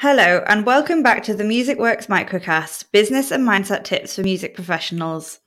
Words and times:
Hello, 0.00 0.44
and 0.46 0.64
welcome 0.64 1.02
back 1.02 1.24
to 1.24 1.34
the 1.34 1.42
Music 1.42 1.76
Works 1.76 2.06
Microcast 2.06 2.92
Business 2.92 3.32
and 3.32 3.44
Mindset 3.44 3.82
Tips 3.82 4.14
for 4.14 4.22
Music 4.22 4.54
Professionals. 4.54 5.40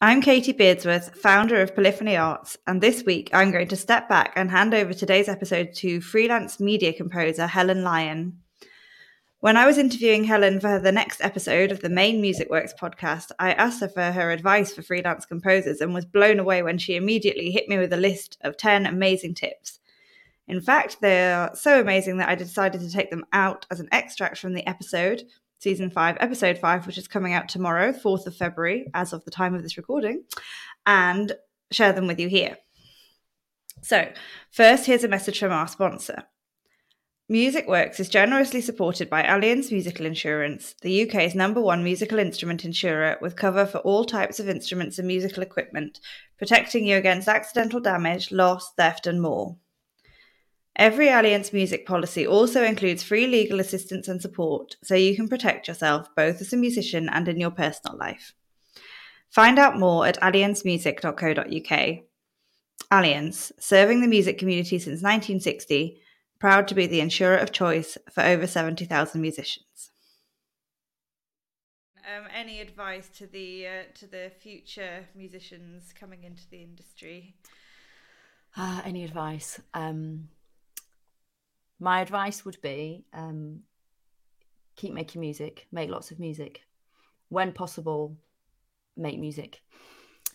I'm 0.00 0.22
Katie 0.22 0.52
Beardsworth, 0.52 1.16
founder 1.16 1.60
of 1.60 1.74
Polyphony 1.74 2.16
Arts, 2.16 2.56
and 2.68 2.80
this 2.80 3.02
week 3.02 3.30
I'm 3.32 3.50
going 3.50 3.66
to 3.66 3.74
step 3.74 4.08
back 4.08 4.32
and 4.36 4.48
hand 4.48 4.74
over 4.74 4.94
today's 4.94 5.28
episode 5.28 5.74
to 5.78 6.00
freelance 6.00 6.60
media 6.60 6.92
composer 6.92 7.48
Helen 7.48 7.82
Lyon. 7.82 8.38
When 9.40 9.56
I 9.56 9.66
was 9.66 9.76
interviewing 9.76 10.22
Helen 10.22 10.60
for 10.60 10.78
the 10.78 10.92
next 10.92 11.20
episode 11.20 11.72
of 11.72 11.80
the 11.80 11.88
main 11.88 12.20
Music 12.20 12.48
Works 12.48 12.74
podcast, 12.80 13.32
I 13.40 13.54
asked 13.54 13.80
her 13.80 13.88
for 13.88 14.12
her 14.12 14.30
advice 14.30 14.72
for 14.72 14.82
freelance 14.82 15.26
composers 15.26 15.80
and 15.80 15.92
was 15.92 16.04
blown 16.04 16.38
away 16.38 16.62
when 16.62 16.78
she 16.78 16.94
immediately 16.94 17.50
hit 17.50 17.68
me 17.68 17.76
with 17.76 17.92
a 17.92 17.96
list 17.96 18.38
of 18.42 18.56
10 18.56 18.86
amazing 18.86 19.34
tips. 19.34 19.80
In 20.48 20.60
fact, 20.60 20.98
they 21.00 21.32
are 21.32 21.54
so 21.54 21.80
amazing 21.80 22.18
that 22.18 22.28
I 22.28 22.34
decided 22.34 22.80
to 22.80 22.90
take 22.90 23.10
them 23.10 23.24
out 23.32 23.66
as 23.70 23.80
an 23.80 23.88
extract 23.90 24.38
from 24.38 24.54
the 24.54 24.66
episode, 24.66 25.24
season 25.58 25.90
5, 25.90 26.18
episode 26.20 26.58
5, 26.58 26.86
which 26.86 26.98
is 26.98 27.08
coming 27.08 27.32
out 27.32 27.48
tomorrow, 27.48 27.92
4th 27.92 28.26
of 28.26 28.36
February, 28.36 28.90
as 28.94 29.12
of 29.12 29.24
the 29.24 29.30
time 29.30 29.54
of 29.54 29.62
this 29.62 29.76
recording, 29.76 30.24
and 30.84 31.32
share 31.72 31.92
them 31.92 32.06
with 32.06 32.20
you 32.20 32.28
here. 32.28 32.56
So, 33.82 34.10
first, 34.50 34.86
here's 34.86 35.04
a 35.04 35.08
message 35.08 35.38
from 35.38 35.52
our 35.52 35.68
sponsor. 35.68 36.24
Music 37.28 37.66
Works 37.66 37.98
is 37.98 38.08
generously 38.08 38.60
supported 38.60 39.10
by 39.10 39.24
Allianz 39.24 39.72
Musical 39.72 40.06
Insurance, 40.06 40.76
the 40.82 41.08
UK's 41.08 41.34
number 41.34 41.60
one 41.60 41.82
musical 41.82 42.20
instrument 42.20 42.64
insurer 42.64 43.18
with 43.20 43.34
cover 43.34 43.66
for 43.66 43.78
all 43.78 44.04
types 44.04 44.38
of 44.38 44.48
instruments 44.48 45.00
and 45.00 45.08
musical 45.08 45.42
equipment, 45.42 45.98
protecting 46.38 46.86
you 46.86 46.96
against 46.96 47.26
accidental 47.26 47.80
damage, 47.80 48.30
loss, 48.30 48.72
theft, 48.74 49.08
and 49.08 49.20
more. 49.20 49.56
Every 50.76 51.06
Allianz 51.06 51.54
music 51.54 51.86
policy 51.86 52.26
also 52.26 52.62
includes 52.62 53.02
free 53.02 53.26
legal 53.26 53.60
assistance 53.60 54.08
and 54.08 54.20
support, 54.20 54.76
so 54.84 54.94
you 54.94 55.16
can 55.16 55.26
protect 55.26 55.68
yourself 55.68 56.14
both 56.14 56.40
as 56.42 56.52
a 56.52 56.56
musician 56.56 57.08
and 57.08 57.26
in 57.28 57.40
your 57.40 57.50
personal 57.50 57.96
life. 57.96 58.34
Find 59.30 59.58
out 59.58 59.78
more 59.78 60.06
at 60.06 60.20
allianzmusic.co.uk. 60.20 61.98
Allianz, 62.90 63.52
serving 63.58 64.02
the 64.02 64.06
music 64.06 64.38
community 64.38 64.78
since 64.78 65.02
1960 65.02 66.00
proud 66.38 66.68
to 66.68 66.74
be 66.74 66.86
the 66.86 67.00
insurer 67.00 67.38
of 67.38 67.52
choice 67.52 67.96
for 68.12 68.22
over 68.22 68.46
70,000 68.46 69.20
musicians. 69.20 69.90
Um, 72.04 72.24
any 72.32 72.60
advice 72.60 73.08
to 73.18 73.26
the 73.26 73.66
uh, 73.66 73.82
to 73.94 74.06
the 74.06 74.30
future 74.38 75.06
musicians 75.16 75.92
coming 75.98 76.22
into 76.22 76.48
the 76.50 76.62
industry? 76.62 77.34
Uh, 78.56 78.80
any 78.84 79.02
advice? 79.02 79.60
Um, 79.74 80.28
my 81.78 82.00
advice 82.00 82.44
would 82.44 82.60
be 82.62 83.04
um, 83.12 83.60
keep 84.76 84.92
making 84.92 85.20
music, 85.20 85.66
make 85.72 85.90
lots 85.90 86.10
of 86.10 86.18
music. 86.18 86.62
When 87.28 87.52
possible, 87.52 88.16
make 88.96 89.18
music, 89.18 89.60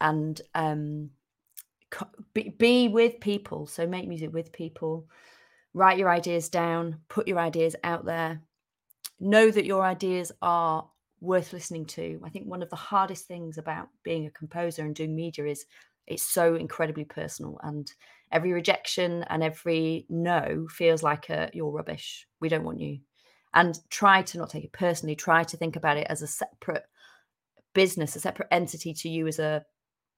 and 0.00 0.40
um, 0.54 1.10
be, 2.34 2.48
be 2.58 2.88
with 2.88 3.20
people. 3.20 3.66
So 3.66 3.86
make 3.86 4.08
music 4.08 4.32
with 4.32 4.52
people 4.52 5.06
write 5.74 5.98
your 5.98 6.10
ideas 6.10 6.48
down, 6.48 6.98
put 7.08 7.28
your 7.28 7.38
ideas 7.38 7.76
out 7.84 8.04
there. 8.04 8.40
Know 9.20 9.50
that 9.50 9.64
your 9.64 9.84
ideas 9.84 10.32
are 10.42 10.88
worth 11.20 11.52
listening 11.52 11.86
to. 11.86 12.20
I 12.24 12.30
think 12.30 12.46
one 12.46 12.62
of 12.62 12.70
the 12.70 12.76
hardest 12.76 13.26
things 13.26 13.58
about 13.58 13.88
being 14.02 14.26
a 14.26 14.30
composer 14.30 14.82
and 14.82 14.94
doing 14.94 15.14
media 15.14 15.46
is 15.46 15.64
it's 16.06 16.22
so 16.22 16.54
incredibly 16.56 17.04
personal 17.04 17.58
and 17.62 17.90
every 18.30 18.52
rejection 18.52 19.24
and 19.28 19.42
every 19.42 20.06
no 20.08 20.66
feels 20.70 21.02
like 21.02 21.28
a 21.30 21.50
you're 21.52 21.70
rubbish. 21.70 22.26
We 22.40 22.48
don't 22.48 22.64
want 22.64 22.80
you. 22.80 23.00
And 23.54 23.78
try 23.90 24.22
to 24.22 24.38
not 24.38 24.50
take 24.50 24.64
it 24.64 24.72
personally, 24.72 25.14
try 25.14 25.44
to 25.44 25.56
think 25.56 25.76
about 25.76 25.98
it 25.98 26.06
as 26.08 26.22
a 26.22 26.26
separate 26.26 26.84
business, 27.74 28.16
a 28.16 28.20
separate 28.20 28.48
entity 28.50 28.94
to 28.94 29.08
you 29.08 29.26
as 29.26 29.38
a 29.38 29.64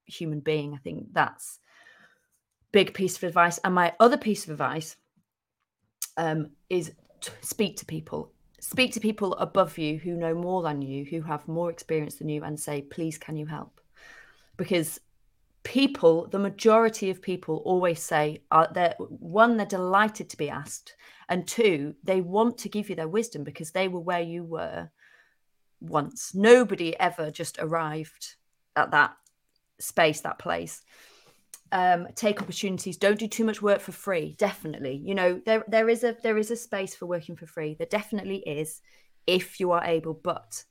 human 0.07 0.41
being. 0.41 0.75
I 0.75 0.79
think 0.79 1.07
that's 1.13 1.59
big 2.73 2.95
piece 2.95 3.17
of 3.17 3.25
advice. 3.25 3.59
And 3.65 3.75
my 3.75 3.93
other 3.99 4.17
piece 4.17 4.45
of 4.45 4.51
advice 4.51 4.97
um, 6.17 6.51
is 6.71 6.93
to 7.23 7.33
speak 7.41 7.77
to 7.79 7.87
people. 7.87 8.33
Speak 8.61 8.93
to 8.93 9.01
people 9.01 9.35
above 9.35 9.77
you 9.79 9.99
who 9.99 10.13
know 10.13 10.35
more 10.35 10.63
than 10.63 10.81
you, 10.81 11.05
who 11.05 11.21
have 11.23 11.47
more 11.49 11.71
experience 11.71 12.17
than 12.17 12.29
you, 12.29 12.45
and 12.45 12.59
say, 12.59 12.83
please, 12.83 13.19
can 13.19 13.37
you 13.37 13.47
help? 13.47 13.81
Because 14.57 15.01
people, 15.65 16.29
the 16.29 16.39
majority 16.39 17.11
of 17.11 17.21
people 17.21 17.63
always 17.65 18.03
say, 18.03 18.43
uh, 18.51 18.67
they're, 18.73 18.95
one, 18.99 19.57
they're 19.57 19.67
delighted 19.67 20.29
to 20.31 20.37
be 20.37 20.49
asked, 20.49 20.95
and 21.29 21.49
two, 21.49 21.95
they 22.05 22.21
want 22.21 22.59
to 22.59 22.69
give 22.69 22.89
you 22.89 22.95
their 22.95 23.09
wisdom 23.09 23.43
because 23.43 23.73
they 23.73 23.89
were 23.89 24.01
where 24.01 24.21
you 24.21 24.45
were 24.45 24.91
once. 25.81 26.35
Nobody 26.35 26.99
ever 27.01 27.31
just 27.31 27.59
arrived 27.59 28.37
at 28.77 28.91
that 28.93 29.17
space, 29.81 30.21
that 30.21 30.39
place. 30.39 30.83
Um, 31.73 32.07
take 32.15 32.41
opportunities. 32.41 32.97
Don't 32.97 33.19
do 33.19 33.27
too 33.27 33.45
much 33.45 33.61
work 33.61 33.81
for 33.81 33.91
free. 33.91 34.37
Definitely. 34.39 35.01
You 35.03 35.15
know 35.15 35.41
there 35.45 35.65
there 35.67 35.89
is 35.89 36.05
a 36.05 36.17
there 36.23 36.39
is 36.39 36.53
a 36.53 36.57
space 36.57 36.95
for 36.95 37.07
working 37.07 37.35
for 37.35 37.47
free. 37.47 37.75
There 37.75 37.89
definitely 37.91 38.37
is 38.47 38.81
if 39.27 39.59
you 39.59 39.73
are 39.73 39.83
able 39.83 40.15
but 40.15 40.65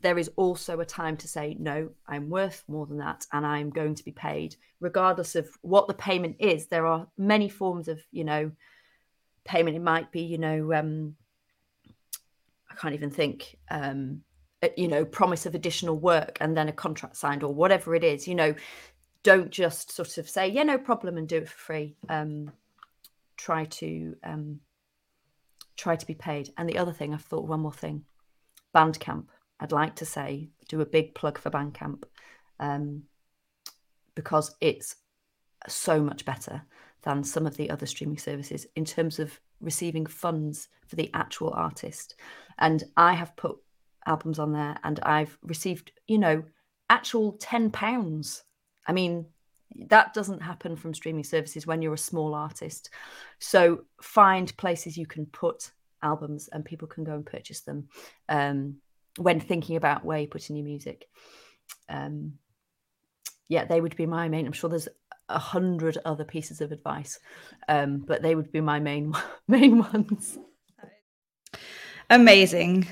there 0.00 0.18
is 0.18 0.30
also 0.36 0.80
a 0.80 0.84
time 0.84 1.16
to 1.16 1.28
say 1.28 1.56
no 1.58 1.90
i'm 2.06 2.30
worth 2.30 2.64
more 2.68 2.86
than 2.86 2.98
that 2.98 3.26
and 3.32 3.44
i'm 3.46 3.70
going 3.70 3.94
to 3.94 4.04
be 4.04 4.12
paid. 4.12 4.56
Regardless 4.80 5.34
of 5.34 5.48
what 5.62 5.88
the 5.88 5.94
payment 5.94 6.36
is 6.38 6.66
there 6.66 6.86
are 6.86 7.08
many 7.16 7.48
forms 7.48 7.88
of 7.88 8.00
you 8.12 8.24
know 8.24 8.52
payment. 9.44 9.76
It 9.76 9.82
might 9.82 10.12
be 10.12 10.22
you 10.22 10.38
know 10.38 10.72
um 10.72 11.16
i 12.70 12.74
can't 12.74 12.94
even 12.94 13.10
think 13.10 13.56
um 13.70 14.20
you 14.76 14.88
know 14.88 15.04
promise 15.04 15.46
of 15.46 15.54
additional 15.54 15.98
work 15.98 16.38
and 16.40 16.56
then 16.56 16.68
a 16.68 16.72
contract 16.72 17.16
signed 17.16 17.42
or 17.42 17.52
whatever 17.54 17.94
it 17.94 18.04
is 18.04 18.28
you 18.28 18.34
know. 18.34 18.54
Don't 19.24 19.50
just 19.50 19.90
sort 19.90 20.16
of 20.16 20.30
say 20.30 20.48
yeah 20.48 20.62
no 20.62 20.78
problem 20.78 21.16
and 21.18 21.28
do 21.28 21.38
it 21.38 21.48
for 21.48 21.56
free. 21.56 21.96
Um, 22.08 22.52
try 23.36 23.64
to 23.64 24.16
um, 24.22 24.60
try 25.76 25.96
to 25.96 26.06
be 26.06 26.14
paid. 26.14 26.52
And 26.56 26.68
the 26.68 26.78
other 26.78 26.92
thing 26.92 27.12
i've 27.12 27.22
thought 27.22 27.46
one 27.48 27.60
more 27.60 27.72
thing 27.72 28.04
bandcamp 28.74 29.26
i'd 29.60 29.72
like 29.72 29.94
to 29.96 30.04
say 30.04 30.48
do 30.68 30.80
a 30.80 30.86
big 30.86 31.14
plug 31.14 31.38
for 31.38 31.50
bandcamp 31.50 32.04
um, 32.60 33.02
because 34.14 34.54
it's 34.60 34.96
so 35.68 36.00
much 36.00 36.24
better 36.24 36.62
than 37.02 37.22
some 37.22 37.46
of 37.46 37.56
the 37.56 37.70
other 37.70 37.86
streaming 37.86 38.18
services 38.18 38.66
in 38.76 38.84
terms 38.84 39.18
of 39.18 39.38
receiving 39.60 40.06
funds 40.06 40.68
for 40.86 40.96
the 40.96 41.10
actual 41.14 41.52
artist. 41.54 42.16
And 42.58 42.82
i 42.96 43.12
have 43.12 43.36
put 43.36 43.56
albums 44.06 44.38
on 44.38 44.52
there 44.52 44.76
and 44.84 44.98
i've 45.00 45.36
received 45.42 45.92
you 46.06 46.18
know 46.18 46.42
actual 46.90 47.32
10 47.32 47.70
pounds. 47.70 48.42
I 48.86 48.92
mean, 48.92 49.26
that 49.88 50.14
doesn't 50.14 50.40
happen 50.40 50.76
from 50.76 50.94
streaming 50.94 51.24
services 51.24 51.66
when 51.66 51.82
you're 51.82 51.94
a 51.94 51.98
small 51.98 52.34
artist. 52.34 52.90
So 53.38 53.84
find 54.00 54.56
places 54.56 54.96
you 54.96 55.06
can 55.06 55.26
put 55.26 55.70
albums 56.02 56.48
and 56.48 56.64
people 56.64 56.88
can 56.88 57.04
go 57.04 57.12
and 57.12 57.26
purchase 57.26 57.60
them. 57.60 57.88
Um, 58.28 58.76
when 59.18 59.40
thinking 59.40 59.76
about 59.76 60.04
where 60.04 60.18
you 60.18 60.28
put 60.28 60.48
in 60.50 60.56
your 60.56 60.64
music. 60.64 61.06
Um, 61.88 62.34
yeah, 63.48 63.64
they 63.64 63.80
would 63.80 63.96
be 63.96 64.06
my 64.06 64.28
main. 64.28 64.46
I'm 64.46 64.52
sure 64.52 64.70
there's 64.70 64.88
a 65.28 65.38
hundred 65.38 65.98
other 66.04 66.24
pieces 66.24 66.60
of 66.60 66.72
advice, 66.72 67.18
um, 67.68 68.04
but 68.06 68.22
they 68.22 68.34
would 68.34 68.52
be 68.52 68.60
my 68.60 68.80
main 68.80 69.12
main 69.48 69.78
ones. 69.78 70.38
Amazing. 72.10 72.86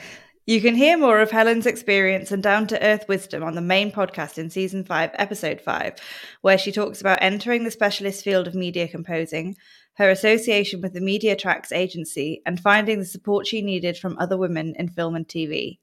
You 0.48 0.60
can 0.60 0.76
hear 0.76 0.97
more 0.97 1.20
of 1.20 1.32
Helen's 1.32 1.66
experience 1.66 2.31
and 2.31 2.41
down 2.41 2.69
to 2.69 2.81
earth 2.81 3.08
wisdom 3.08 3.43
on 3.43 3.56
the 3.56 3.61
main 3.61 3.90
podcast 3.90 4.38
in 4.38 4.49
season 4.49 4.84
5, 4.84 5.11
episode 5.14 5.61
5, 5.61 5.94
where 6.43 6.56
she 6.56 6.70
talks 6.70 7.00
about 7.00 7.19
entering 7.20 7.64
the 7.64 7.70
specialist 7.72 8.22
field 8.22 8.46
of 8.46 8.55
media 8.55 8.87
composing, 8.87 9.56
her 9.94 10.08
association 10.08 10.81
with 10.82 10.93
the 10.93 11.00
Media 11.00 11.34
Tracks 11.34 11.72
agency, 11.72 12.43
and 12.46 12.61
finding 12.61 13.00
the 13.00 13.05
support 13.05 13.49
she 13.49 13.61
needed 13.61 13.99
from 13.99 14.17
other 14.19 14.38
women 14.38 14.75
in 14.79 14.88
film 14.88 15.17
and 15.17 15.26
TV. 15.26 15.79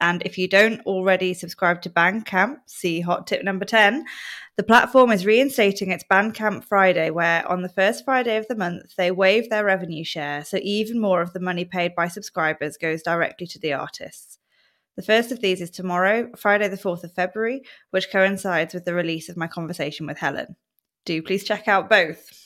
And 0.00 0.22
if 0.22 0.36
you 0.38 0.48
don't 0.48 0.80
already 0.86 1.34
subscribe 1.34 1.82
to 1.82 1.90
Bandcamp, 1.90 2.58
see 2.66 3.00
hot 3.00 3.26
tip 3.26 3.42
number 3.42 3.64
10, 3.64 4.04
the 4.56 4.62
platform 4.62 5.10
is 5.10 5.26
reinstating 5.26 5.90
its 5.90 6.04
Bandcamp 6.10 6.64
Friday, 6.64 7.10
where 7.10 7.46
on 7.50 7.62
the 7.62 7.68
first 7.68 8.04
Friday 8.04 8.36
of 8.36 8.48
the 8.48 8.56
month, 8.56 8.94
they 8.96 9.10
waive 9.10 9.50
their 9.50 9.64
revenue 9.64 10.04
share, 10.04 10.44
so 10.44 10.58
even 10.62 11.00
more 11.00 11.20
of 11.20 11.32
the 11.32 11.40
money 11.40 11.64
paid 11.64 11.94
by 11.94 12.08
subscribers 12.08 12.76
goes 12.76 13.02
directly 13.02 13.46
to 13.46 13.58
the 13.58 13.72
artists. 13.72 14.38
The 14.96 15.02
first 15.02 15.30
of 15.30 15.40
these 15.40 15.60
is 15.60 15.70
tomorrow, 15.70 16.30
Friday, 16.36 16.68
the 16.68 16.76
4th 16.76 17.04
of 17.04 17.12
February, 17.12 17.62
which 17.90 18.10
coincides 18.10 18.72
with 18.72 18.86
the 18.86 18.94
release 18.94 19.28
of 19.28 19.36
my 19.36 19.46
conversation 19.46 20.06
with 20.06 20.18
Helen. 20.18 20.56
Do 21.04 21.22
please 21.22 21.44
check 21.44 21.68
out 21.68 21.90
both. 21.90 22.45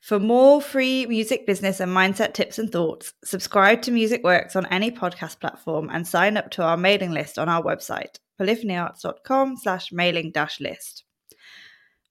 For 0.00 0.20
more 0.20 0.62
free 0.62 1.06
music 1.06 1.46
business 1.46 1.80
and 1.80 1.90
mindset 1.90 2.32
tips 2.32 2.58
and 2.58 2.70
thoughts, 2.70 3.12
subscribe 3.24 3.82
to 3.82 3.90
Music 3.90 4.22
Works 4.22 4.54
on 4.54 4.66
any 4.66 4.90
podcast 4.90 5.40
platform 5.40 5.90
and 5.90 6.06
sign 6.06 6.36
up 6.36 6.50
to 6.52 6.62
our 6.62 6.76
mailing 6.76 7.10
list 7.10 7.38
on 7.38 7.48
our 7.48 7.62
website, 7.62 8.18
polyphonyarts.com 8.40 9.56
slash 9.56 9.92
mailing 9.92 10.30
dash 10.30 10.60
list. 10.60 11.04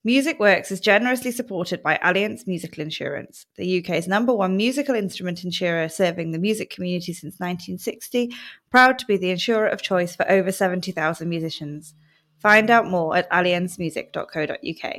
Music 0.04 0.38
Works 0.38 0.70
is 0.70 0.80
generously 0.80 1.32
supported 1.32 1.82
by 1.82 1.98
Allianz 2.02 2.46
Musical 2.46 2.82
Insurance, 2.82 3.46
the 3.56 3.80
UK's 3.80 4.06
number 4.06 4.32
one 4.32 4.56
musical 4.56 4.94
instrument 4.94 5.42
insurer 5.42 5.88
serving 5.88 6.30
the 6.30 6.38
music 6.38 6.70
community 6.70 7.12
since 7.12 7.40
1960, 7.40 8.32
proud 8.70 8.98
to 8.98 9.06
be 9.06 9.16
the 9.16 9.30
insurer 9.30 9.66
of 9.66 9.82
choice 9.82 10.14
for 10.14 10.30
over 10.30 10.52
70,000 10.52 11.28
musicians. 11.28 11.94
Find 12.38 12.70
out 12.70 12.86
more 12.86 13.16
at 13.16 13.28
allianzmusic.co.uk. 13.30 14.94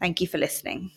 Thank 0.00 0.20
you 0.20 0.26
for 0.28 0.38
listening. 0.38 0.90